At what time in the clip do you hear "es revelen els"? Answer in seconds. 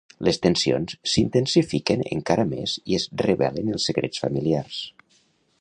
3.01-3.89